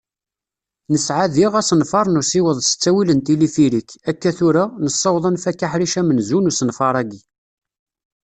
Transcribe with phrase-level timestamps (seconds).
[0.91, 3.89] Nesɛa diɣ asenfar n usiweḍ s ttawil n tilifirik.
[4.09, 7.21] Akka tura, nessaweḍ ad nfak aḥric amenzu n usenfar-agi